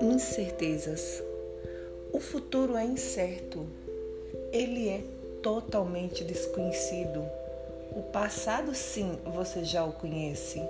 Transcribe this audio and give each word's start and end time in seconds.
Incertezas. 0.00 1.22
O 2.12 2.20
futuro 2.20 2.76
é 2.76 2.84
incerto. 2.84 3.66
Ele 4.52 4.88
é 4.88 5.02
totalmente 5.42 6.24
desconhecido. 6.24 7.24
O 7.92 8.02
passado, 8.02 8.74
sim, 8.74 9.18
você 9.24 9.64
já 9.64 9.84
o 9.84 9.92
conhece. 9.92 10.60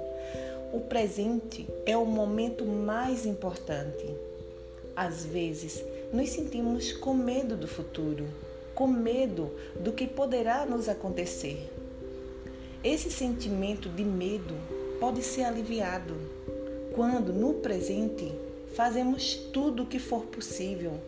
O 0.73 0.81
presente 0.81 1.67
é 1.87 1.97
o 1.97 2.05
momento 2.05 2.65
mais 2.65 3.25
importante. 3.27 4.15
Às 4.97 5.25
vezes, 5.25 5.85
nos 6.13 6.31
sentimos 6.31 6.93
com 6.93 7.15
medo 7.15 7.57
do 7.57 7.67
futuro, 7.69 8.27
com 8.75 8.87
medo 8.87 9.51
do 9.81 9.93
que 9.93 10.07
poderá 10.07 10.67
nos 10.67 10.89
acontecer. 10.89 11.71
Esse 12.85 13.11
sentimento 13.11 13.89
de 13.89 14.05
medo 14.05 14.55
pode 15.01 15.23
ser 15.23 15.45
aliviado 15.45 16.15
quando, 16.95 17.33
no 17.33 17.55
presente, 17.55 18.31
fazemos 18.77 19.35
tudo 19.55 19.85
o 19.85 19.87
que 19.87 19.99
for 19.99 20.27
possível 20.27 21.01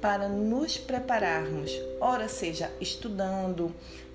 para 0.00 0.28
nos 0.28 0.76
prepararmos, 0.76 1.70
ora 2.00 2.28
seja 2.28 2.68
estudando, 2.80 3.72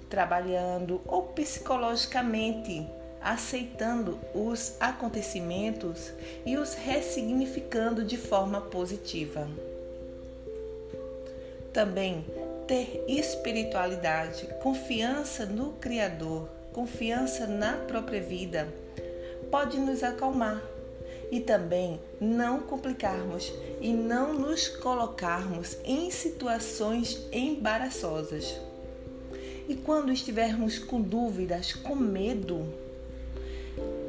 trabalhando 0.09 0.99
ou 1.07 1.23
psicologicamente 1.23 2.85
aceitando 3.21 4.19
os 4.35 4.75
acontecimentos 4.79 6.11
e 6.45 6.57
os 6.57 6.75
ressignificando 6.75 8.03
de 8.03 8.17
forma 8.17 8.61
positiva. 8.61 9.49
Também 11.73 12.23
ter 12.67 13.03
espiritualidade, 13.07 14.47
confiança 14.61 15.43
no 15.45 15.71
Criador, 15.73 16.47
confiança 16.75 17.47
na 17.47 17.77
própria 17.77 18.21
vida, 18.21 18.67
pode 19.49 19.79
nos 19.79 20.03
acalmar 20.03 20.61
e 21.31 21.39
também 21.39 22.01
não 22.19 22.59
complicarmos 22.59 23.49
e 23.79 23.93
não 23.93 24.33
nos 24.33 24.67
colocarmos 24.67 25.77
em 25.85 26.11
situações 26.11 27.25
embaraçosas. 27.31 28.59
E 29.69 29.75
quando 29.75 30.11
estivermos 30.11 30.77
com 30.77 31.01
dúvidas, 31.01 31.71
com 31.71 31.95
medo, 31.95 32.67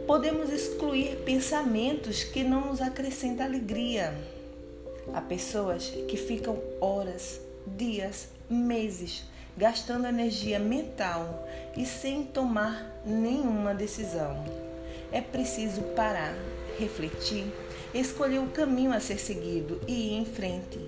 podemos 0.04 0.50
excluir 0.50 1.18
pensamentos 1.18 2.24
que 2.24 2.42
não 2.42 2.66
nos 2.66 2.80
acrescentam 2.80 3.46
alegria. 3.46 4.12
Há 5.14 5.20
pessoas 5.20 5.90
que 6.08 6.16
ficam 6.16 6.60
horas, 6.80 7.40
dias, 7.64 8.26
meses 8.50 9.22
gastando 9.56 10.06
energia 10.06 10.58
mental 10.58 11.46
e 11.76 11.86
sem 11.86 12.24
tomar 12.24 13.00
nenhuma 13.04 13.74
decisão. 13.74 14.44
É 15.10 15.20
preciso 15.20 15.80
parar 15.94 16.34
refletir, 16.78 17.46
escolher 17.94 18.38
o 18.38 18.48
caminho 18.48 18.92
a 18.92 19.00
ser 19.00 19.18
seguido 19.18 19.80
e 19.86 20.08
ir 20.08 20.14
em 20.14 20.24
frente. 20.24 20.78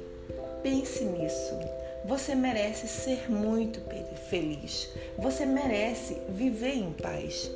Pense 0.62 1.04
nisso. 1.04 1.58
Você 2.04 2.34
merece 2.34 2.86
ser 2.88 3.30
muito 3.30 3.80
feliz. 4.28 4.88
Você 5.18 5.44
merece 5.44 6.16
viver 6.28 6.74
em 6.74 6.92
paz. 6.92 7.50